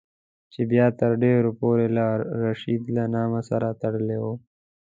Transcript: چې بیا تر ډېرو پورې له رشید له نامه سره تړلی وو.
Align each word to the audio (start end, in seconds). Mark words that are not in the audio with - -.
چې 0.53 0.61
بیا 0.71 0.85
تر 0.99 1.11
ډېرو 1.23 1.49
پورې 1.59 1.87
له 1.97 2.05
رشید 2.43 2.83
له 2.95 3.03
نامه 3.15 3.41
سره 3.49 3.67
تړلی 3.81 4.17
وو. 4.23 4.33